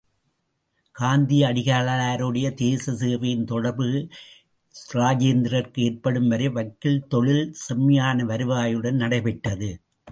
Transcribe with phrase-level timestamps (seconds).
[0.95, 3.87] காந்தியடிகளாருடைய தேச சேவையின் தொடர்பு
[4.93, 9.81] இராஜேந்திரருக்கு ஏற்படும் வரை வக்கீல் தொழில் செம்மையான வருவாயுடன் நடைபெற்றது.